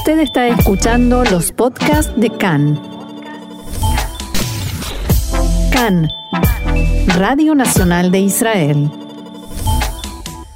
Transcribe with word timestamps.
Usted 0.00 0.20
está 0.20 0.48
escuchando 0.48 1.24
los 1.24 1.52
podcasts 1.52 2.10
de 2.18 2.30
CAN. 2.30 2.80
CAN, 5.70 6.08
Radio 7.18 7.54
Nacional 7.54 8.10
de 8.10 8.20
Israel. 8.20 8.90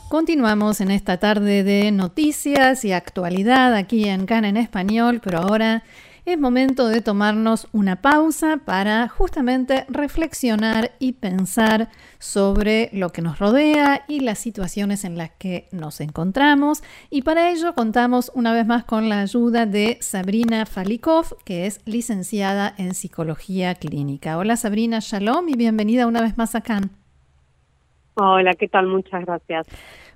Continuamos 0.08 0.80
en 0.80 0.90
esta 0.90 1.18
tarde 1.18 1.62
de 1.62 1.92
noticias 1.92 2.86
y 2.86 2.92
actualidad 2.92 3.74
aquí 3.74 4.08
en 4.08 4.24
CAN 4.24 4.46
en 4.46 4.56
español, 4.56 5.20
pero 5.22 5.40
ahora 5.40 5.82
es 6.26 6.38
momento 6.38 6.88
de 6.88 7.02
tomarnos 7.02 7.68
una 7.72 7.96
pausa 7.96 8.58
para 8.64 9.08
justamente 9.08 9.84
reflexionar 9.88 10.92
y 10.98 11.12
pensar 11.12 11.90
sobre 12.18 12.88
lo 12.92 13.10
que 13.10 13.20
nos 13.20 13.38
rodea 13.38 14.04
y 14.08 14.20
las 14.20 14.38
situaciones 14.38 15.04
en 15.04 15.18
las 15.18 15.30
que 15.32 15.68
nos 15.70 16.00
encontramos. 16.00 16.82
Y 17.10 17.22
para 17.22 17.50
ello 17.50 17.74
contamos 17.74 18.32
una 18.34 18.54
vez 18.54 18.66
más 18.66 18.84
con 18.84 19.10
la 19.10 19.20
ayuda 19.20 19.66
de 19.66 19.98
Sabrina 20.00 20.64
Falikov, 20.64 21.36
que 21.44 21.66
es 21.66 21.82
licenciada 21.84 22.74
en 22.78 22.94
psicología 22.94 23.74
clínica. 23.74 24.38
Hola 24.38 24.56
Sabrina, 24.56 25.00
shalom 25.00 25.50
y 25.50 25.56
bienvenida 25.56 26.06
una 26.06 26.22
vez 26.22 26.38
más 26.38 26.54
a 26.54 26.62
CAN. 26.62 26.90
Hola, 28.14 28.54
¿qué 28.54 28.68
tal? 28.68 28.86
Muchas 28.86 29.26
gracias. 29.26 29.66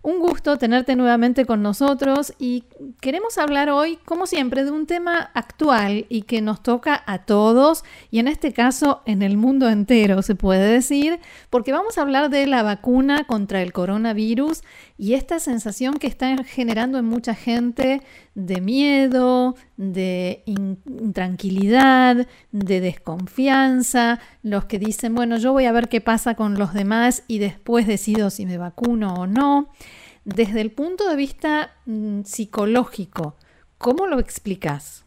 Un 0.02 0.20
gusto 0.20 0.58
tenerte 0.58 0.96
nuevamente 0.96 1.44
con 1.44 1.62
nosotros 1.62 2.32
y 2.38 2.64
queremos 3.00 3.36
hablar 3.38 3.68
hoy, 3.70 3.98
como 4.04 4.26
siempre, 4.26 4.64
de 4.64 4.70
un 4.70 4.86
tema 4.86 5.30
actual 5.34 6.06
y 6.08 6.22
que 6.22 6.40
nos 6.40 6.62
toca 6.62 7.02
a 7.06 7.24
todos 7.24 7.84
y 8.10 8.20
en 8.20 8.28
este 8.28 8.52
caso 8.52 9.02
en 9.06 9.22
el 9.22 9.36
mundo 9.36 9.68
entero, 9.68 10.22
se 10.22 10.34
puede 10.34 10.70
decir, 10.70 11.18
porque 11.50 11.72
vamos 11.72 11.98
a 11.98 12.02
hablar 12.02 12.30
de 12.30 12.46
la 12.46 12.62
vacuna 12.62 13.24
contra 13.24 13.60
el 13.62 13.72
coronavirus 13.72 14.62
y 14.96 15.14
esta 15.14 15.40
sensación 15.40 15.94
que 15.94 16.06
está 16.06 16.44
generando 16.44 16.98
en 16.98 17.04
mucha 17.04 17.34
gente 17.34 18.02
de 18.38 18.60
miedo, 18.60 19.56
de 19.77 20.45
intranquilidad, 20.47 22.28
de 22.53 22.80
desconfianza, 22.80 24.20
los 24.45 24.67
que 24.67 24.78
dicen, 24.78 25.17
bueno, 25.17 25.39
yo 25.39 25.53
voy 25.53 25.64
a 25.64 25.72
ver 25.72 25.89
qué 25.89 26.00
pasa 26.00 26.36
con 26.36 26.56
los 26.56 26.72
demás 26.72 27.25
y 27.27 27.41
después 27.41 27.89
decido 27.89 28.30
si 28.30 28.47
me 28.47 28.56
vacuno 28.56 29.14
o 29.14 29.27
no. 29.27 29.70
Desde 30.25 30.61
el 30.61 30.70
punto 30.70 31.08
de 31.08 31.17
vista 31.17 31.72
mm, 31.86 32.22
psicológico, 32.22 33.34
¿cómo 33.77 34.06
lo 34.06 34.20
explicas? 34.20 35.05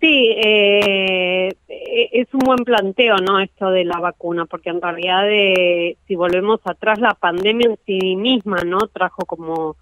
Sí, 0.00 0.32
eh, 0.36 1.54
e-, 1.68 2.08
es 2.12 2.26
un 2.34 2.40
buen 2.40 2.64
planteo, 2.64 3.18
¿no? 3.18 3.38
Esto 3.38 3.70
de 3.70 3.84
la 3.84 4.00
vacuna, 4.00 4.46
porque 4.46 4.70
en 4.70 4.82
realidad, 4.82 5.30
eh, 5.30 5.96
si 6.08 6.16
volvemos 6.16 6.58
atrás, 6.64 6.98
la 6.98 7.14
pandemia 7.14 7.68
en 7.70 7.78
sí 7.86 8.16
misma, 8.16 8.62
¿no? 8.64 8.78
Trajo 8.88 9.24
como 9.26 9.76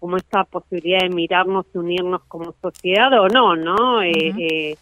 como 0.00 0.16
esta 0.16 0.44
posibilidad 0.44 1.00
de 1.00 1.10
mirarnos 1.10 1.66
y 1.72 1.78
unirnos 1.78 2.22
como 2.24 2.54
sociedad 2.60 3.12
o 3.20 3.28
no, 3.28 3.54
¿no? 3.54 4.02
Eh, 4.02 4.76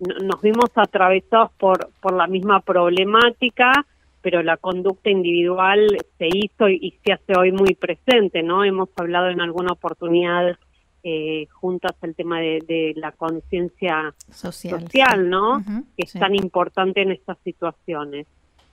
nos 0.00 0.40
vimos 0.42 0.70
atravesados 0.74 1.52
por 1.52 1.90
por 2.00 2.14
la 2.14 2.26
misma 2.26 2.58
problemática 2.60 3.86
pero 4.22 4.42
la 4.42 4.56
conducta 4.56 5.10
individual 5.10 5.88
se 6.16 6.28
hizo 6.32 6.68
y, 6.68 6.96
se 7.04 7.12
hace 7.12 7.36
hoy 7.36 7.52
muy 7.52 7.74
presente, 7.74 8.42
¿no? 8.42 8.64
Hemos 8.64 8.88
hablado 8.96 9.28
en 9.28 9.40
alguna 9.40 9.72
oportunidad 9.72 10.56
eh, 11.02 11.46
juntas 11.50 11.92
el 12.02 12.14
tema 12.14 12.38
de, 12.38 12.92
la 12.96 13.10
conciencia 13.10 14.14
social, 14.30 15.28
¿no? 15.28 15.62
que 15.96 16.04
es 16.04 16.12
tan 16.12 16.36
importante 16.36 17.02
en 17.02 17.10
estas 17.10 17.36
situaciones. 17.42 18.28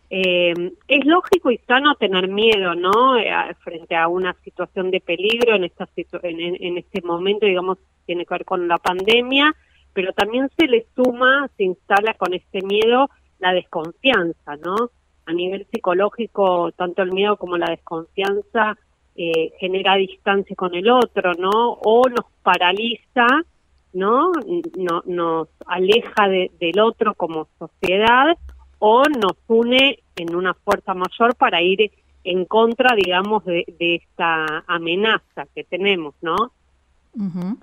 Eh, 0.10 0.54
es 0.88 1.06
lógico 1.06 1.52
y 1.52 1.58
sano 1.60 1.96
tener 1.96 2.28
miedo, 2.28 2.74
¿no? 2.76 3.18
Eh, 3.18 3.32
frente 3.60 3.96
a 3.96 4.08
una 4.08 4.34
situación 4.44 4.90
de 4.92 5.02
peligro 5.02 5.56
en, 5.56 5.66
esta 5.66 5.88
en 6.24 6.78
este 6.78 7.02
momento, 7.02 7.46
digamos, 7.46 7.78
tiene 8.06 8.26
que 8.26 8.34
ver 8.34 8.46
con 8.46 8.68
la 8.68 8.78
pandemia, 8.78 9.56
pero 9.94 10.14
también 10.14 10.50
se 10.58 10.68
le 10.68 10.88
suma, 10.96 11.48
se 11.58 11.64
instala 11.64 12.16
con 12.16 12.34
este 12.34 12.62
miedo 12.64 13.10
la 13.40 13.54
desconfianza, 13.54 14.58
¿no? 14.58 14.90
a 15.30 15.34
nivel 15.34 15.68
psicológico, 15.72 16.72
tanto 16.72 17.04
el 17.04 17.12
miedo 17.12 17.38
como 17.38 17.56
la 17.56 17.70
desconfianza 17.70 18.76
eh, 19.16 19.52
genera 19.60 19.96
distancia 19.96 20.56
con 20.56 20.74
el 20.74 20.90
otro, 20.90 21.34
¿no? 21.36 21.74
O 21.84 22.10
nos 22.10 22.26
paraliza, 22.42 23.28
¿no? 23.94 24.32
no 24.78 25.04
nos 25.06 25.50
aleja 25.68 26.28
del 26.28 26.80
otro 26.80 27.14
como 27.14 27.48
sociedad 27.60 28.38
o 28.80 29.04
nos 29.04 29.34
une 29.48 30.00
en 30.16 30.36
una 30.36 30.54
fuerza 30.54 30.94
mayor 30.94 31.36
para 31.36 31.62
ir 31.62 31.92
en 32.24 32.46
contra, 32.46 32.96
digamos, 32.96 33.46
de, 33.46 33.66
esta 33.80 34.64
amenaza 34.68 35.46
que 35.54 35.64
tenemos, 35.64 36.16
¿no? 36.22 36.52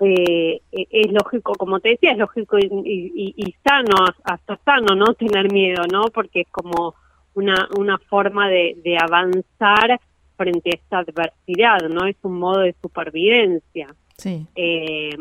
Eh, 0.01 0.61
e, 0.71 0.87
es 0.91 1.11
lógico, 1.11 1.53
como 1.53 1.79
te 1.79 1.89
decía, 1.89 2.11
es 2.11 2.17
lógico 2.17 2.57
y, 2.59 3.33
y, 3.35 3.55
sano, 3.63 4.05
hasta 4.23 4.57
sano, 4.65 4.95
¿no? 4.95 5.13
Tener 5.13 5.51
miedo, 5.51 5.83
¿no? 5.91 6.05
Porque 6.13 6.41
es 6.41 6.47
como 6.51 6.95
una, 7.33 7.67
una 7.77 7.97
forma 7.97 8.49
de, 8.49 8.77
de 8.83 8.97
avanzar 8.97 9.99
frente 10.35 10.69
a 10.71 10.75
esta 10.75 10.99
adversidad, 10.99 11.89
¿no? 11.89 12.05
Es 12.05 12.17
un 12.23 12.39
modo 12.39 12.61
de 12.61 12.75
supervivencia. 12.81 13.87
Sí. 14.17 14.45
Eh, 14.55 15.15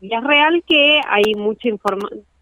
y 0.00 0.14
es 0.14 0.24
real 0.24 0.62
que 0.66 1.00
hay 1.06 1.34
mucha 1.34 1.68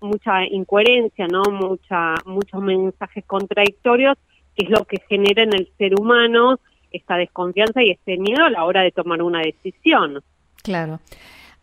mucha 0.02 0.44
incoherencia, 0.44 1.26
¿no? 1.28 1.42
Mucha, 1.44 2.14
muchos 2.26 2.60
mensajes 2.62 3.24
contradictorios, 3.24 4.16
que 4.56 4.64
es 4.64 4.70
lo 4.70 4.84
que 4.84 4.98
genera 5.08 5.42
en 5.42 5.54
el 5.54 5.70
ser 5.78 5.98
humano 5.98 6.58
esta 6.90 7.16
desconfianza 7.16 7.82
y 7.82 7.90
este 7.90 8.18
miedo 8.18 8.44
a 8.44 8.50
la 8.50 8.64
hora 8.64 8.82
de 8.82 8.90
tomar 8.90 9.22
una 9.22 9.40
decisión. 9.40 10.22
Claro. 10.62 11.00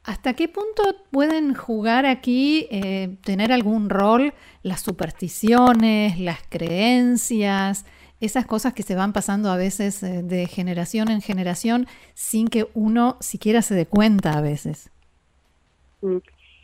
¿Hasta 0.04 0.34
qué 0.34 0.48
punto 0.48 0.84
pueden 1.12 1.54
jugar 1.54 2.06
aquí, 2.06 2.68
eh, 2.72 3.18
tener 3.24 3.52
algún 3.52 3.90
rol 3.90 4.34
las 4.64 4.82
supersticiones, 4.82 6.20
las 6.20 6.40
creencias, 6.50 7.86
esas 8.20 8.46
cosas 8.46 8.74
que 8.74 8.84
se 8.84 8.96
van 8.96 9.14
pasando 9.14 9.52
a 9.52 9.58
veces 9.58 10.02
eh, 10.04 10.24
de 10.24 10.48
generación 10.48 11.10
en 11.10 11.22
generación 11.22 11.88
sin 12.14 12.48
que 12.48 12.68
uno 12.74 13.18
siquiera 13.20 13.62
se 13.62 13.76
dé 13.76 13.86
cuenta 13.86 14.38
a 14.38 14.42
veces? 14.42 14.90
Mm. 16.02 16.18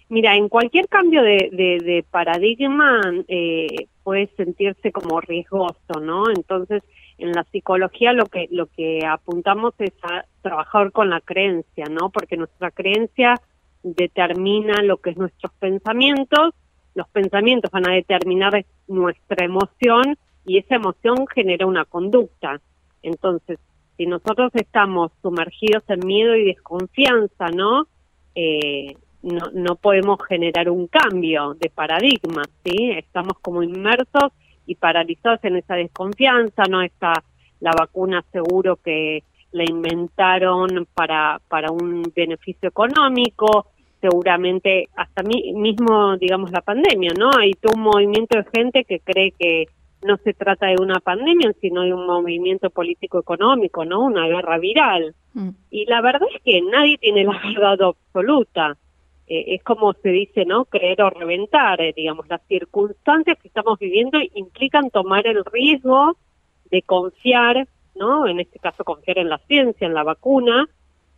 Mira, 0.08 0.36
en 0.36 0.50
cualquier 0.50 0.88
cambio 0.88 1.24
de, 1.24 2.06
paradigma 2.12 3.02
eh, 3.28 3.88
puede 4.04 4.28
sentirse 4.38 4.92
como 4.92 5.20
riesgoso, 5.20 6.00
¿no? 6.00 6.30
Entonces, 6.30 6.84
en 7.18 7.32
la 7.32 7.44
psicología 7.46 8.14
lo 8.14 8.26
que 8.26 8.48
lo 8.52 8.68
que 8.68 9.06
apuntamos 9.06 9.74
es 9.80 9.94
a 10.04 10.26
trabajar 10.42 10.92
con 10.92 11.10
la 11.10 11.22
creencia, 11.22 11.86
¿no? 11.90 12.10
Porque 12.10 12.38
nuestra 12.38 12.70
creencia 12.72 13.42
determina 13.82 14.82
lo 14.84 14.98
que 14.98 15.12
es 15.12 15.18
nuestros 15.18 15.52
pensamientos, 15.54 16.54
los 16.94 17.08
pensamientos 17.10 17.72
van 17.72 17.90
a 17.90 17.94
determinar 17.94 18.66
nuestra 18.88 19.46
emoción 19.46 20.18
y 20.46 20.60
esa 20.60 20.76
emoción 20.76 21.26
genera 21.34 21.66
una 21.66 21.86
conducta. 21.86 22.62
Entonces, 23.02 23.60
si 23.98 24.06
nosotros 24.06 24.52
estamos 24.54 25.12
sumergidos 25.22 25.84
en 25.88 26.06
miedo 26.06 26.36
y 26.36 26.46
desconfianza, 26.46 27.48
¿no? 27.50 27.88
Eh, 28.36 28.96
no, 29.26 29.50
no 29.54 29.76
podemos 29.76 30.20
generar 30.28 30.70
un 30.70 30.88
cambio 30.88 31.56
de 31.56 31.70
paradigma, 31.70 32.44
¿sí? 32.64 32.92
Estamos 32.92 33.34
como 33.42 33.64
inmersos 33.64 34.32
y 34.68 34.76
paralizados 34.76 35.44
en 35.44 35.58
esa 35.58 35.76
desconfianza, 35.76 36.64
no 36.70 36.82
está 36.82 37.24
la 37.60 37.72
vacuna 37.72 38.24
seguro 38.32 38.78
que 38.78 39.24
la 39.52 39.64
inventaron 39.64 40.88
para, 40.94 41.40
para 41.48 41.72
un 41.72 42.04
beneficio 42.16 42.70
económico, 42.70 43.68
seguramente 44.00 44.90
hasta 44.96 45.24
mí, 45.24 45.54
mismo, 45.54 46.18
digamos, 46.18 46.52
la 46.52 46.62
pandemia, 46.62 47.14
¿no? 47.18 47.32
Hay 47.40 47.54
todo 47.54 47.74
un 47.76 47.82
movimiento 47.82 48.38
de 48.38 48.46
gente 48.54 48.84
que 48.84 49.00
cree 49.00 49.32
que 49.32 49.66
no 50.04 50.18
se 50.18 50.34
trata 50.34 50.68
de 50.68 50.76
una 50.80 51.00
pandemia, 51.00 51.52
sino 51.62 51.82
de 51.82 51.94
un 51.94 52.06
movimiento 52.06 52.70
político-económico, 52.70 53.86
¿no? 53.86 54.02
Una 54.02 54.28
guerra 54.28 54.60
viral. 54.60 55.16
Mm. 55.34 55.50
Y 55.72 55.86
la 55.86 56.02
verdad 56.02 56.28
es 56.36 56.42
que 56.44 56.62
nadie 56.62 57.00
tiene 57.00 57.24
la 57.24 57.42
verdad 57.44 57.82
absoluta. 57.82 58.78
Eh, 59.28 59.56
es 59.56 59.64
como 59.64 59.94
se 59.94 60.10
dice, 60.10 60.46
¿no? 60.46 60.66
Creer 60.66 61.02
o 61.02 61.10
reventar, 61.10 61.82
eh, 61.82 61.94
digamos, 61.96 62.28
las 62.28 62.42
circunstancias 62.48 63.38
que 63.42 63.48
estamos 63.48 63.80
viviendo 63.80 64.20
implican 64.36 64.90
tomar 64.92 65.26
el 65.26 65.44
riesgo 65.46 66.18
de 66.70 66.82
confiar, 66.84 67.68
¿no? 67.96 68.28
En 68.28 68.40
este 68.40 68.60
caso 68.60 68.84
confiar 68.84 69.18
en 69.18 69.30
la 69.30 69.40
ciencia, 69.40 69.88
en 69.88 69.94
la 69.94 70.04
vacuna, 70.04 70.68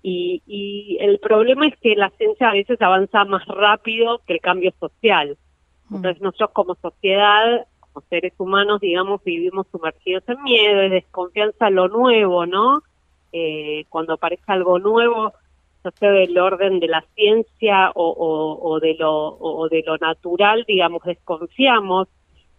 y, 0.01 0.42
y 0.48 0.98
el 1.01 1.19
problema 1.19 1.68
es 1.68 1.75
que 1.80 1.95
la 1.95 2.09
ciencia 2.12 2.50
a 2.50 2.54
veces 2.54 2.81
avanza 2.81 3.25
más 3.25 3.45
rápido 3.48 4.21
que 4.25 4.33
el 4.33 4.39
cambio 4.39 4.71
social. 4.80 5.38
Mm. 5.89 5.95
Entonces 5.95 6.21
nosotros 6.21 6.51
como 6.54 6.75
sociedad, 6.75 7.68
como 7.80 8.06
seres 8.09 8.33
humanos, 8.38 8.80
digamos, 8.80 9.21
vivimos 9.24 9.68
sumergidos 9.71 10.24
en 10.27 10.42
miedo, 10.44 10.81
en 10.81 10.92
desconfianza 10.92 11.65
a 11.65 11.71
lo 11.71 11.89
nuevo, 11.89 12.45
¿no? 12.45 12.83
Eh, 13.33 13.86
cuando 13.89 14.13
aparece 14.13 14.44
algo 14.48 14.80
nuevo, 14.80 15.33
sea 15.92 16.12
del 16.12 16.38
orden 16.38 16.80
de 16.80 16.88
la 16.88 17.04
ciencia 17.16 17.92
o, 17.95 18.80
de 18.81 18.95
lo, 18.95 19.38
o 19.39 19.68
de 19.69 19.84
lo 19.86 19.98
natural, 19.98 20.66
digamos, 20.68 21.04
desconfiamos. 21.04 22.07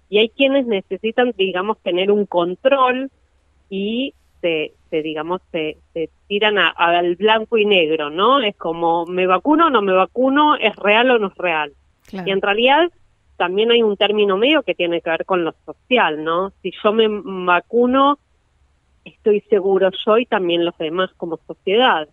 Y 0.08 0.18
hay 0.18 0.30
quienes 0.30 0.66
necesitan, 0.66 1.32
digamos, 1.36 1.78
tener 1.82 2.10
un 2.10 2.26
control 2.26 3.10
y 3.68 4.14
se, 4.40 4.72
se 4.90 5.02
digamos, 5.02 5.42
se, 5.52 5.78
se 5.92 6.10
tiran 6.26 6.56
al 6.58 7.16
blanco 7.16 7.58
y 7.58 7.64
negro, 7.64 8.10
¿no? 8.10 8.40
Es 8.40 8.56
como, 8.56 9.04
¿me 9.06 9.26
vacuno 9.26 9.66
o 9.66 9.70
no 9.70 9.82
me 9.82 9.92
vacuno? 9.92 10.56
¿Es 10.56 10.74
real 10.76 11.10
o 11.10 11.18
no 11.18 11.28
es 11.28 11.34
real? 11.36 11.72
Y 12.12 12.30
en 12.30 12.40
realidad 12.40 12.90
también 13.36 13.70
hay 13.70 13.82
un 13.82 13.96
término 13.96 14.36
medio 14.36 14.62
que 14.62 14.74
tiene 14.74 15.00
que 15.00 15.10
ver 15.10 15.24
con 15.24 15.44
lo 15.44 15.54
social, 15.64 16.24
¿no? 16.24 16.50
Si 16.62 16.72
yo 16.82 16.92
me 16.92 17.06
vacuno, 17.46 18.18
estoy 19.04 19.40
seguro 19.42 19.90
yo 20.04 20.18
y 20.18 20.26
también 20.26 20.64
los 20.64 20.76
demás 20.78 21.10
como 21.16 21.38
sociedad. 21.46 22.08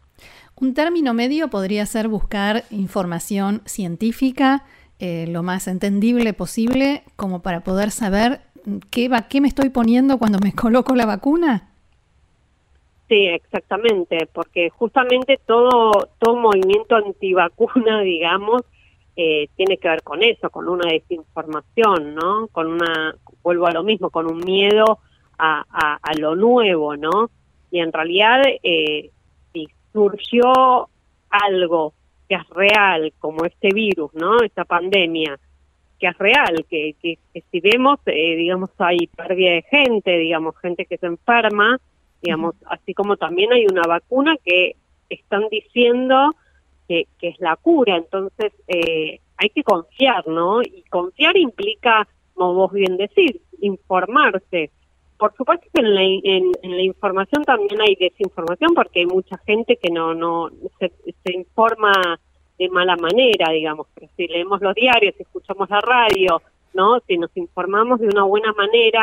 Un 0.60 0.74
término 0.74 1.13
medio 1.13 1.50
podría 1.50 1.86
ser 1.86 2.07
buscar 2.07 2.63
información 2.72 3.62
científica 3.66 4.63
eh, 5.00 5.28
lo 5.28 5.44
más 5.44 5.68
entendible 5.68 6.31
posible 6.31 7.04
como 7.18 7.42
para 7.42 7.62
poder 7.62 7.92
saber 7.92 8.40
qué, 8.90 9.10
va, 9.10 9.28
qué 9.28 9.42
me 9.42 9.50
estoy 9.50 9.69
poniendo 9.69 10.18
cuando 10.18 10.40
me 10.40 10.54
coloco 10.56 10.96
la 10.96 11.06
vacuna. 11.06 11.69
Sí, 13.10 13.28
exactamente, 13.28 14.28
porque 14.34 14.69
justamente 14.69 15.40
todo, 15.46 15.92
todo 16.18 16.36
movimiento 16.38 16.96
antivacuna, 16.96 18.01
digamos, 18.04 18.63
eh, 19.18 19.50
tiene 19.56 19.78
que 19.78 19.90
ver 19.90 20.01
con 20.01 20.24
eso, 20.24 20.50
con 20.50 20.69
una 20.69 20.90
desinformación, 20.90 22.16
¿no? 22.16 22.48
Con 22.48 22.68
una, 22.68 23.16
vuelvo 23.44 23.68
a 23.68 23.72
lo 23.72 23.84
mismo, 23.84 24.10
con 24.10 24.31
un 24.31 24.40
miedo 24.40 25.00
a, 25.38 25.63
a, 26.01 26.13
lo 26.18 26.36
nuevo, 26.36 26.96
¿no? 26.96 27.30
Y 27.69 27.80
en 27.80 27.92
realidad, 27.92 28.42
eh, 28.63 29.12
surgió 29.96 30.90
algo 31.30 31.94
que 32.28 32.36
es 32.36 32.50
real, 32.50 33.14
como 33.20 33.46
este 33.46 33.70
virus, 33.74 34.14
¿no? 34.14 34.42
Esta 34.42 34.66
pandemia, 34.66 35.40
que 35.98 36.08
es 36.08 36.18
real, 36.18 36.66
que, 36.70 36.96
que, 37.02 37.18
si 37.50 37.60
vemos, 37.62 38.00
eh, 38.08 38.36
digamos, 38.36 38.72
hay 38.78 39.08
pérdida 39.08 39.52
de 39.52 39.62
gente, 39.62 40.18
digamos, 40.18 40.58
gente 40.58 40.86
que 40.86 40.98
se 40.98 41.06
enferma, 41.06 41.80
digamos, 42.22 42.56
así 42.66 42.94
como 42.94 43.16
también 43.16 43.54
hay 43.54 43.68
una 43.68 43.84
vacuna 43.88 44.36
que 44.44 44.76
están 45.10 45.48
diciendo 45.50 46.36
que, 46.90 47.08
que 47.18 47.30
es 47.30 47.40
la 47.40 47.56
cura, 47.56 47.96
entonces 47.96 48.52
eh, 48.68 49.22
hay 49.38 49.50
que 49.50 49.64
confiar, 49.64 50.28
¿no? 50.28 50.62
Y 50.62 50.84
confiar 50.90 51.38
implica, 51.38 52.06
como 52.34 52.54
vos 52.54 52.74
bien 52.74 52.98
decís, 52.98 53.38
informarse. 53.62 54.72
Por 55.25 55.36
supuesto 55.38 55.66
que 55.74 55.81
en 55.81 55.95
la, 55.95 56.01
en, 56.04 56.77
la 56.77 56.83
información 56.83 57.44
también 57.44 57.81
hay 57.81 57.95
desinformación 57.95 58.75
porque 58.75 59.00
hay 59.00 59.06
mucha 59.07 59.39
gente 59.39 59.75
que 59.77 59.89
no 59.89 60.13
no 60.13 60.51
se, 60.77 60.92
se 61.24 61.33
informa 61.33 61.92
de 62.60 62.69
mala 62.69 62.95
manera, 62.95 63.51
digamos, 63.51 63.88
pero 63.95 64.07
si 64.16 64.27
leemos 64.27 64.62
los 64.62 64.75
diarios, 64.75 65.16
si 65.18 65.24
escuchamos 65.24 65.68
la 65.72 65.81
radio, 65.81 66.44
¿no? 66.75 67.00
Si 67.07 67.18
nos 67.18 67.36
informamos 67.36 68.00
de 68.01 68.07
una 68.07 68.22
buena 68.22 68.54
manera, 68.54 69.01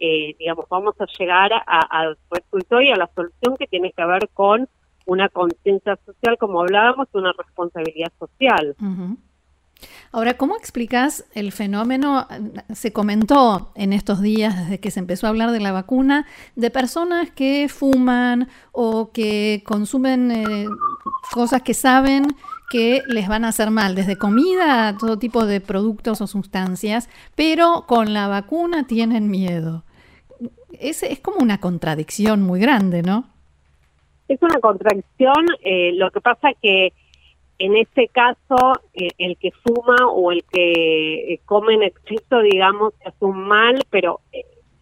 eh, 0.00 0.34
digamos, 0.36 0.66
vamos 0.68 0.96
a 1.00 1.06
llegar 1.16 1.52
al 1.64 2.18
resultado 2.28 2.82
y 2.82 2.90
a 2.90 2.96
la 2.96 3.08
solución 3.14 3.56
que 3.56 3.68
tiene 3.68 3.92
que 3.92 4.04
ver 4.04 4.30
con 4.34 4.68
una 5.06 5.28
conciencia 5.28 5.96
social, 6.04 6.38
como 6.38 6.62
hablábamos, 6.62 7.06
una 7.12 7.32
responsabilidad 7.38 8.12
social. 8.18 8.74
Ahora, 10.14 10.34
¿cómo 10.34 10.56
explicas 10.56 11.24
el 11.32 11.52
fenómeno? 11.52 12.26
Se 12.74 12.92
comentó 12.92 13.72
en 13.74 13.94
estos 13.94 14.20
días, 14.20 14.58
desde 14.58 14.78
que 14.78 14.90
se 14.90 15.00
empezó 15.00 15.26
a 15.26 15.30
hablar 15.30 15.52
de 15.52 15.60
la 15.60 15.72
vacuna, 15.72 16.26
de 16.54 16.70
personas 16.70 17.30
que 17.30 17.66
fuman 17.70 18.48
o 18.72 19.10
que 19.10 19.62
consumen 19.64 20.30
eh, 20.30 20.66
cosas 21.32 21.62
que 21.62 21.72
saben 21.72 22.26
que 22.70 23.02
les 23.06 23.26
van 23.26 23.46
a 23.46 23.48
hacer 23.48 23.70
mal, 23.70 23.94
desde 23.94 24.18
comida 24.18 24.88
a 24.88 24.98
todo 24.98 25.18
tipo 25.18 25.46
de 25.46 25.62
productos 25.62 26.20
o 26.20 26.26
sustancias, 26.26 27.08
pero 27.34 27.86
con 27.86 28.12
la 28.12 28.28
vacuna 28.28 28.86
tienen 28.86 29.30
miedo. 29.30 29.84
Es, 30.78 31.02
es 31.02 31.20
como 31.20 31.38
una 31.38 31.58
contradicción 31.58 32.42
muy 32.42 32.60
grande, 32.60 33.02
¿no? 33.02 33.24
Es 34.28 34.42
una 34.42 34.60
contradicción, 34.60 35.46
eh, 35.64 35.92
lo 35.94 36.10
que 36.10 36.20
pasa 36.20 36.48
que 36.60 36.92
en 37.62 37.76
este 37.76 38.08
caso 38.08 38.72
eh, 38.92 39.08
el 39.18 39.36
que 39.36 39.52
fuma 39.52 39.96
o 40.10 40.32
el 40.32 40.42
que 40.44 41.34
eh, 41.34 41.40
come 41.44 41.74
en 41.74 41.84
exceso, 41.84 42.40
digamos, 42.40 42.92
es 43.06 43.14
un 43.20 43.38
mal, 43.46 43.78
pero 43.88 44.18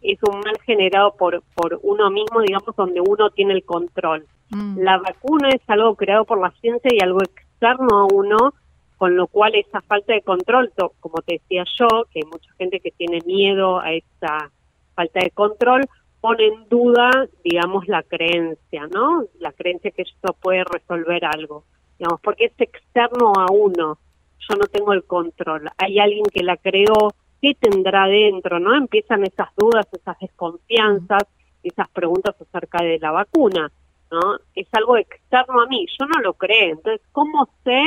es 0.00 0.18
un 0.22 0.40
mal 0.40 0.58
generado 0.64 1.14
por, 1.14 1.42
por 1.54 1.78
uno 1.82 2.10
mismo, 2.10 2.40
digamos, 2.40 2.74
donde 2.74 3.02
uno 3.02 3.28
tiene 3.30 3.52
el 3.52 3.64
control. 3.64 4.26
Mm. 4.48 4.78
La 4.78 4.96
vacuna 4.96 5.50
es 5.50 5.60
algo 5.66 5.94
creado 5.94 6.24
por 6.24 6.40
la 6.40 6.52
ciencia 6.62 6.90
y 6.90 7.02
algo 7.02 7.20
externo 7.22 7.98
a 7.98 8.06
uno, 8.06 8.54
con 8.96 9.14
lo 9.14 9.26
cual 9.26 9.56
esa 9.56 9.82
falta 9.82 10.14
de 10.14 10.22
control, 10.22 10.72
como 11.00 11.20
te 11.20 11.34
decía 11.34 11.64
yo, 11.78 12.06
que 12.10 12.20
hay 12.20 12.30
mucha 12.30 12.50
gente 12.56 12.80
que 12.80 12.92
tiene 12.92 13.18
miedo 13.26 13.78
a 13.78 13.92
esa 13.92 14.50
falta 14.94 15.20
de 15.20 15.30
control, 15.32 15.82
pone 16.22 16.46
en 16.46 16.66
duda, 16.70 17.28
digamos, 17.44 17.86
la 17.88 18.02
creencia, 18.02 18.86
¿no? 18.86 19.24
La 19.38 19.52
creencia 19.52 19.90
que 19.90 20.02
esto 20.02 20.34
puede 20.40 20.64
resolver 20.64 21.26
algo, 21.26 21.64
digamos, 22.00 22.20
porque 22.22 22.46
es 22.46 22.52
externo 22.58 23.34
a 23.36 23.52
uno, 23.52 23.98
yo 24.38 24.56
no 24.56 24.66
tengo 24.72 24.94
el 24.94 25.04
control, 25.04 25.68
hay 25.76 25.98
alguien 25.98 26.24
que 26.32 26.42
la 26.42 26.56
creó, 26.56 27.12
¿qué 27.42 27.54
tendrá 27.54 28.06
dentro, 28.06 28.58
no? 28.58 28.74
Empiezan 28.74 29.22
esas 29.24 29.48
dudas, 29.54 29.86
esas 29.92 30.18
desconfianzas, 30.18 31.24
esas 31.62 31.88
preguntas 31.90 32.34
acerca 32.40 32.82
de 32.82 32.98
la 32.98 33.10
vacuna, 33.10 33.70
¿no? 34.10 34.38
Es 34.54 34.66
algo 34.72 34.96
externo 34.96 35.60
a 35.60 35.66
mí, 35.66 35.86
yo 35.98 36.06
no 36.06 36.22
lo 36.22 36.32
creo, 36.32 36.70
entonces, 36.70 37.06
¿cómo 37.12 37.50
sé 37.64 37.84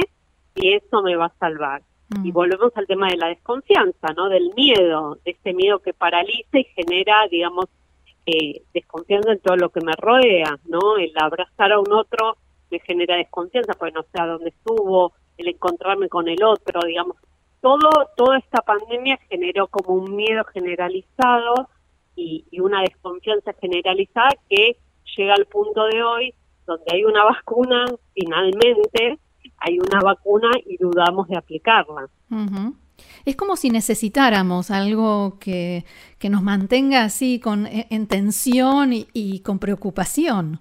si 0.54 0.74
eso 0.74 1.02
me 1.02 1.16
va 1.16 1.26
a 1.26 1.40
salvar? 1.40 1.82
Y 2.24 2.32
volvemos 2.32 2.72
al 2.76 2.86
tema 2.86 3.08
de 3.08 3.18
la 3.18 3.30
desconfianza, 3.30 4.14
¿no? 4.16 4.30
Del 4.30 4.54
miedo, 4.56 5.18
de 5.26 5.32
ese 5.32 5.52
miedo 5.52 5.80
que 5.80 5.94
paraliza 5.94 6.60
y 6.60 6.66
genera, 6.66 7.16
digamos, 7.32 7.66
eh, 8.28 8.62
desconfianza 8.72 9.32
en 9.32 9.40
todo 9.40 9.58
lo 9.58 9.70
que 9.70 9.82
me 9.82 9.94
rodea, 9.98 10.60
¿no? 10.68 10.98
El 10.98 11.12
abrazar 11.16 11.72
a 11.72 11.80
un 11.80 11.92
otro 11.92 12.38
genera 12.80 13.18
desconfianza 13.18 13.74
porque 13.74 13.94
no 13.94 14.04
sé 14.04 14.22
a 14.22 14.28
dónde 14.28 14.50
estuvo, 14.50 15.14
el 15.38 15.48
encontrarme 15.48 16.10
con 16.10 16.28
el 16.28 16.44
otro, 16.44 16.82
digamos, 16.86 17.18
todo, 17.62 17.90
toda 18.18 18.38
esta 18.38 18.62
pandemia 18.62 19.18
generó 19.30 19.68
como 19.68 19.96
un 19.96 20.16
miedo 20.16 20.44
generalizado 20.46 21.70
y, 22.16 22.46
y 22.52 22.60
una 22.60 22.82
desconfianza 22.82 23.54
generalizada 23.60 24.30
que 24.50 24.78
llega 25.16 25.34
al 25.34 25.46
punto 25.46 25.86
de 25.86 26.04
hoy 26.04 26.34
donde 26.66 26.84
hay 26.92 27.04
una 27.04 27.24
vacuna, 27.24 27.86
finalmente 28.14 29.20
hay 29.58 29.80
una 29.80 30.00
vacuna 30.02 30.50
y 30.66 30.78
dudamos 30.78 31.28
de 31.28 31.38
aplicarla. 31.38 32.10
Es 33.26 33.36
como 33.36 33.56
si 33.56 33.70
necesitáramos 33.70 34.72
algo 34.72 35.38
que, 35.40 35.86
que 36.20 36.30
nos 36.30 36.42
mantenga 36.42 37.04
así 37.04 37.40
con, 37.40 37.68
e, 37.68 37.88
en 37.90 38.08
tensión 38.08 38.92
y, 38.92 39.40
con 39.40 39.60
preocupación, 39.60 40.60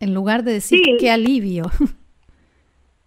en 0.00 0.14
lugar 0.14 0.42
de 0.42 0.54
decir 0.54 0.80
qué 0.98 1.10
alivio. 1.10 1.64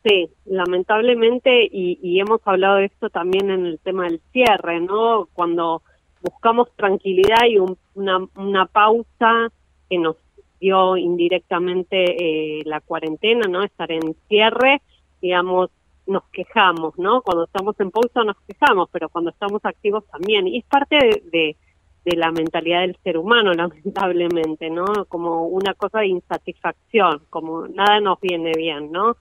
Sí, 0.05 0.29
lamentablemente, 0.43 1.63
y, 1.63 1.97
y 2.03 2.19
hemos 2.19 2.41
hablado 2.43 2.75
de 2.75 2.88
esto 2.88 3.09
también 3.09 3.50
en 3.50 3.65
el 3.65 3.79
tema 3.79 4.03
del 4.03 4.19
cierre, 4.33 4.81
¿no? 4.81 5.29
Cuando 5.31 5.81
buscamos 6.21 6.69
tranquilidad 6.75 7.45
y 7.50 7.57
una, 7.57 8.27
una 8.35 8.65
pausa 8.65 9.50
que 9.89 9.97
nos 9.97 10.17
dio 10.59 10.97
indirectamente 10.97 12.59
eh, 12.59 12.63
la 12.65 12.81
cuarentena, 12.81 13.47
¿no? 13.50 13.63
Estar 13.63 13.91
en 13.91 14.15
cierre, 14.29 14.81
digamos, 15.21 15.69
nos 16.07 16.23
quejamos, 16.31 16.97
¿no? 16.97 17.21
Cuando 17.21 17.45
estamos 17.45 17.77
en 17.79 17.91
pausa 17.91 18.23
nos 18.23 18.38
quejamos, 18.47 18.89
pero 18.91 19.09
cuando 19.09 19.31
estamos 19.31 19.63
activos 19.65 20.05
también. 20.07 20.47
Y 20.47 20.59
es 20.59 20.65
parte 20.65 20.95
de, 20.95 21.23
de, 21.31 21.57
la 22.05 22.31
mentalidad 22.31 22.81
del 22.81 22.98
ser 23.03 23.17
humano, 23.17 23.53
lamentablemente, 23.53 24.69
¿no? 24.69 25.05
Como 25.07 25.48
una 25.48 25.74
cosa 25.74 26.00
de 26.00 26.07
insatisfacción, 26.07 27.22
como 27.29 27.67
nada 27.67 28.00
nos 28.00 28.19
viene 28.19 28.51
bien, 28.55 28.91
¿no? 28.91 29.17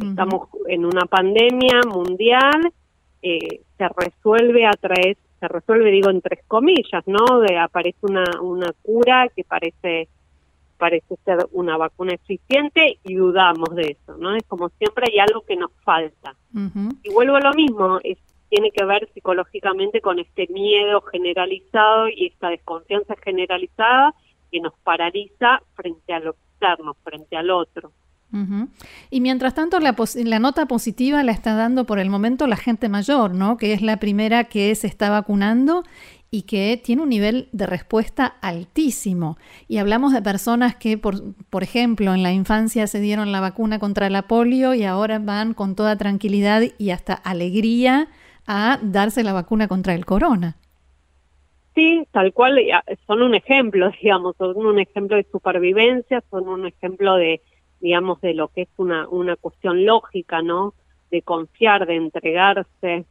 Estamos 0.00 0.48
en 0.68 0.86
una 0.86 1.02
pandemia 1.02 1.80
mundial, 1.86 2.72
eh, 3.20 3.60
se 3.76 3.88
resuelve 3.88 4.64
a 4.66 4.72
través, 4.72 5.18
se 5.38 5.48
resuelve, 5.48 5.90
digo, 5.90 6.08
en 6.08 6.22
tres 6.22 6.40
comillas, 6.48 7.06
¿no? 7.06 7.40
De, 7.40 7.58
aparece 7.58 7.98
una, 8.00 8.24
una 8.40 8.72
cura 8.82 9.28
que 9.36 9.44
parece 9.44 10.08
parece 10.82 11.14
ser 11.24 11.38
una 11.52 11.76
vacuna 11.76 12.14
eficiente 12.14 12.98
y 13.04 13.14
dudamos 13.14 13.72
de 13.76 13.96
eso, 13.96 14.16
¿no? 14.18 14.34
Es 14.34 14.42
como 14.48 14.68
siempre 14.70 15.04
hay 15.12 15.20
algo 15.20 15.42
que 15.42 15.54
nos 15.54 15.70
falta. 15.84 16.34
Y 17.04 17.12
vuelvo 17.14 17.36
a 17.36 17.40
lo 17.40 17.52
mismo, 17.52 18.00
es, 18.02 18.18
tiene 18.52 18.70
que 18.70 18.84
ver 18.84 19.08
psicológicamente 19.14 20.02
con 20.02 20.18
este 20.18 20.46
miedo 20.48 21.00
generalizado 21.00 22.10
y 22.10 22.26
esta 22.26 22.50
desconfianza 22.50 23.14
generalizada 23.24 24.14
que 24.50 24.60
nos 24.60 24.74
paraliza 24.84 25.62
frente 25.74 26.12
a 26.12 26.20
lo 26.20 26.32
externo, 26.32 26.94
frente 27.02 27.34
al 27.34 27.48
otro. 27.48 27.92
Y 29.10 29.20
mientras 29.20 29.54
tanto, 29.54 29.78
la, 29.78 29.94
la, 30.24 30.38
nota 30.38 30.66
positiva 30.66 31.22
la 31.22 31.32
está 31.32 31.54
dando 31.54 31.84
por 31.84 31.98
el 31.98 32.08
momento 32.08 32.46
la 32.46 32.56
gente 32.56 32.88
mayor, 32.88 33.34
¿no? 33.34 33.58
Que 33.58 33.74
es 33.74 33.82
la 33.82 33.98
primera 33.98 34.44
que 34.44 34.74
se 34.74 34.86
está 34.86 35.10
vacunando 35.10 35.84
y 36.30 36.42
que 36.42 36.80
tiene 36.82 37.02
un 37.02 37.10
nivel 37.10 37.50
de 37.52 37.66
respuesta 37.66 38.26
altísimo. 38.40 39.36
Y 39.68 39.78
hablamos 39.78 40.14
de 40.14 40.22
personas 40.22 40.76
que, 40.76 40.96
por, 40.96 41.34
por, 41.50 41.62
ejemplo, 41.62 42.14
en 42.14 42.22
la 42.22 42.32
infancia 42.32 42.86
se 42.86 43.00
dieron 43.00 43.32
la 43.32 43.40
vacuna 43.40 43.78
contra 43.78 44.08
la 44.08 44.22
polio 44.22 44.72
y 44.72 44.84
ahora 44.84 45.18
van 45.18 45.52
con 45.52 45.74
toda 45.74 45.96
tranquilidad 45.96 46.62
y 46.78 46.90
hasta 46.90 47.12
alegría 47.12 48.08
a 48.46 48.78
darse 48.82 49.22
la 49.22 49.32
vacuna 49.32 49.68
contra 49.68 49.94
el 49.94 50.04
corona. 50.04 50.56
Sí, 51.74 52.06
tal 52.10 52.32
cual, 52.32 52.58
son 53.06 53.22
un 53.22 53.34
ejemplo, 53.34 53.90
digamos, 54.02 54.36
son 54.36 54.56
un 54.56 54.78
ejemplo 54.78 55.16
de 55.16 55.26
supervivencia, 55.30 56.22
son 56.30 56.48
un 56.48 56.66
ejemplo 56.66 57.14
de, 57.16 57.40
digamos, 57.80 58.20
de 58.20 58.34
lo 58.34 58.48
que 58.48 58.62
es 58.62 58.68
una, 58.76 59.08
una 59.08 59.36
cuestión 59.36 59.84
lógica, 59.84 60.42
¿no? 60.42 60.74
De 61.10 61.22
confiar, 61.22 61.86
de 61.86 61.96
entregarse, 61.96 63.04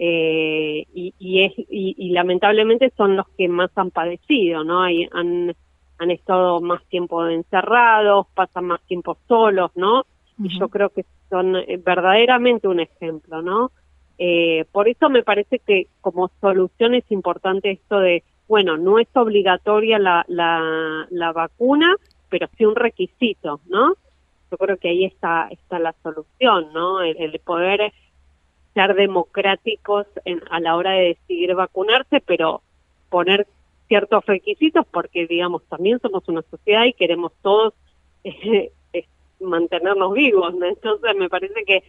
eh, 0.00 0.86
y, 0.94 1.14
y, 1.18 1.44
es, 1.44 1.52
y, 1.56 2.10
lamentablemente 2.10 2.92
son 2.96 3.16
los 3.16 3.26
que 3.36 3.48
más 3.48 3.70
han 3.74 3.90
padecido, 3.90 4.62
¿no? 4.62 4.82
Hay, 4.82 5.08
han, 5.12 5.54
han 5.98 6.10
estado 6.12 6.60
más 6.60 6.84
tiempo 6.86 7.26
encerrados, 7.26 8.28
pasan 8.34 8.66
más 8.66 8.80
tiempo 8.82 9.18
solos, 9.26 9.72
¿no? 9.74 10.04
Y 10.40 10.56
yo 10.56 10.68
creo 10.68 10.90
que 10.90 11.04
son 11.28 11.56
eh, 11.56 11.80
verdaderamente 11.84 12.68
un 12.68 12.78
ejemplo, 12.78 13.42
¿no? 13.42 13.72
Eh, 14.18 14.64
por 14.72 14.88
eso 14.88 15.08
me 15.08 15.22
parece 15.22 15.60
que 15.60 15.86
como 16.00 16.30
solución 16.40 16.94
es 16.94 17.04
importante 17.10 17.70
esto 17.70 18.00
de, 18.00 18.24
bueno, 18.48 18.76
no 18.76 18.98
es 18.98 19.08
obligatoria 19.14 19.98
la, 19.98 20.24
la, 20.28 21.06
la 21.10 21.32
vacuna, 21.32 21.94
pero 22.28 22.48
sí 22.56 22.64
un 22.64 22.74
requisito, 22.74 23.60
¿no? 23.66 23.94
Yo 24.50 24.56
creo 24.56 24.76
que 24.78 24.88
ahí 24.88 25.04
está, 25.04 25.48
está 25.50 25.78
la 25.78 25.94
solución, 26.02 26.72
¿no? 26.72 27.02
El, 27.02 27.38
poder 27.40 27.92
ser 28.74 28.94
democráticos 28.94 30.06
en, 30.24 30.42
a 30.50 30.58
la 30.60 30.76
hora 30.76 30.92
de 30.92 31.08
decidir 31.08 31.54
vacunarse, 31.54 32.20
pero 32.20 32.62
poner 33.10 33.46
ciertos 33.88 34.24
requisitos 34.26 34.86
porque, 34.90 35.26
digamos, 35.26 35.62
también 35.64 35.98
somos 36.00 36.26
una 36.28 36.42
sociedad 36.42 36.84
y 36.84 36.92
queremos 36.92 37.32
todos 37.42 37.74
eh, 38.24 38.72
mantenernos 39.40 40.12
vivos, 40.12 40.54
¿no? 40.54 40.66
Entonces 40.66 41.16
me 41.16 41.28
parece 41.28 41.64
que 41.64 41.82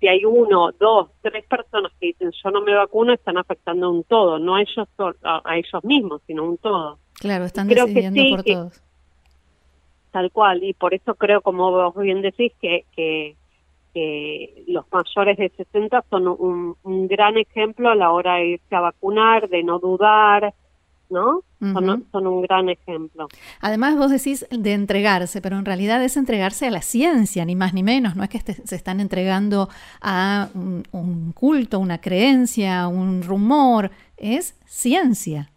si 0.00 0.08
hay 0.08 0.24
uno, 0.24 0.70
dos, 0.78 1.08
tres 1.22 1.44
personas 1.46 1.92
que 1.98 2.08
dicen 2.08 2.30
yo 2.32 2.50
no 2.50 2.60
me 2.60 2.74
vacuno, 2.74 3.12
están 3.12 3.38
afectando 3.38 3.90
un 3.90 4.04
todo, 4.04 4.38
no 4.38 4.56
a 4.56 4.62
ellos, 4.62 4.88
a, 5.22 5.56
ellos 5.56 5.84
mismos, 5.84 6.22
sino 6.26 6.44
un 6.44 6.58
todo. 6.58 6.98
Claro, 7.14 7.44
están 7.44 7.68
decidiendo 7.68 8.22
por 8.30 8.42
todos. 8.42 8.82
Tal 10.10 10.30
cual, 10.30 10.64
y 10.64 10.74
por 10.74 10.94
eso 10.94 11.14
creo, 11.14 11.40
como 11.40 11.70
vos 11.70 11.94
bien 11.96 12.22
decís, 12.22 12.52
que, 12.60 12.84
que, 12.94 13.36
los 14.66 14.84
mayores 14.92 15.38
de 15.38 15.48
60 15.56 16.04
son 16.10 16.28
un, 16.28 16.76
un 16.82 17.08
gran 17.08 17.38
ejemplo 17.38 17.88
a 17.88 17.94
la 17.94 18.12
hora 18.12 18.34
de 18.34 18.46
irse 18.48 18.76
a 18.76 18.80
vacunar, 18.80 19.48
de 19.48 19.62
no 19.62 19.78
dudar, 19.78 20.52
¿no? 21.10 21.42
son, 21.60 22.26
un 22.26 22.42
gran 22.42 22.68
ejemplo. 22.68 23.28
Además, 23.60 23.96
vos 23.96 24.10
decís 24.10 24.46
de 24.50 24.72
entregarse, 24.72 25.40
pero 25.40 25.58
en 25.58 25.64
realidad 25.64 26.02
es 26.02 26.16
entregarse 26.16 26.66
a 26.66 26.70
la 26.70 26.82
ciencia, 26.82 27.44
ni 27.44 27.56
más 27.56 27.74
ni 27.74 27.82
menos. 27.82 28.16
No 28.16 28.22
es 28.22 28.30
que 28.30 28.40
se 28.40 28.74
están 28.74 29.00
entregando 29.00 29.68
a 30.00 30.48
un, 30.54 31.32
culto, 31.32 31.78
una 31.78 32.00
creencia, 32.00 32.88
un 32.88 33.22
rumor, 33.22 33.90
es 34.16 34.58
ciencia. 34.66 35.50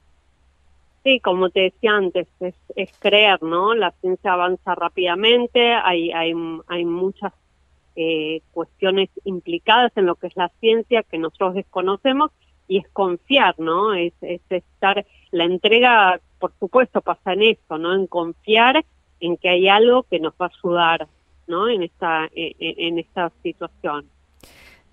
Sí, 1.04 1.20
como 1.22 1.50
te 1.50 1.62
decía 1.62 1.92
antes, 1.92 2.28
es, 2.40 2.56
es 2.76 2.92
creer, 3.00 3.42
¿no? 3.42 3.74
La 3.74 3.92
ciencia 4.02 4.34
avanza 4.34 4.76
rápidamente, 4.76 5.74
hay, 5.74 6.12
hay, 6.12 6.34
hay 6.68 6.86
muchas 6.86 7.34
eh, 7.96 8.42
cuestiones 8.52 9.10
implicadas 9.26 9.92
en 9.98 10.06
lo 10.06 10.16
que 10.16 10.28
es 10.28 10.38
la 10.38 10.50
ciencia 10.62 11.04
que 11.04 11.18
nosotros 11.18 11.56
desconocemos 11.56 12.32
y 12.66 12.78
es 12.78 12.88
confiar, 12.94 13.56
¿no? 13.60 13.94
Es, 13.94 14.14
es 14.22 14.40
estar, 14.50 15.06
la 15.32 15.46
entrega, 15.46 16.20
por 16.40 16.54
supuesto, 16.60 17.02
pasa 17.02 17.34
en 17.34 17.44
eso, 17.44 17.78
¿no? 17.78 17.94
En 17.94 18.08
confiar 18.08 18.84
en 19.20 19.38
que 19.38 19.50
hay 19.50 19.68
algo 19.68 20.04
que 20.04 20.20
nos 20.20 20.34
va 20.34 20.48
a 20.48 20.52
ayudar, 20.58 21.08
¿no? 21.48 21.70
En 21.70 21.84
esta, 21.84 22.30
en, 22.34 22.54
en 22.60 23.00
esta 23.00 23.32
situación. 23.44 24.06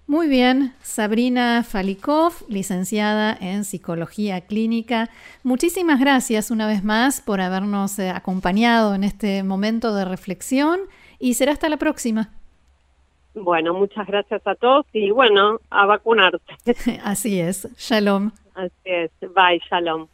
Muy 0.08 0.28
bien, 0.28 0.72
Sabrina 0.82 1.64
Falikov, 1.64 2.32
licenciada 2.48 3.36
en 3.40 3.64
Psicología 3.64 4.40
Clínica. 4.42 5.10
Muchísimas 5.42 5.98
gracias 5.98 6.52
una 6.52 6.68
vez 6.68 6.84
más 6.84 7.20
por 7.20 7.40
habernos 7.40 7.98
eh, 7.98 8.10
acompañado 8.10 8.94
en 8.94 9.02
este 9.02 9.42
momento 9.42 9.92
de 9.96 10.04
reflexión 10.04 10.78
y 11.18 11.34
será 11.34 11.50
hasta 11.50 11.68
la 11.68 11.76
próxima. 11.76 12.30
Bueno, 13.34 13.74
muchas 13.74 14.06
gracias 14.06 14.46
a 14.46 14.54
todos 14.54 14.86
y 14.92 15.10
bueno, 15.10 15.58
a 15.70 15.86
vacunarse. 15.86 16.54
Así 17.04 17.40
es. 17.40 17.68
Shalom. 17.76 18.30
Así 18.54 18.72
es. 18.84 19.10
Bye, 19.20 19.60
shalom. 19.68 20.06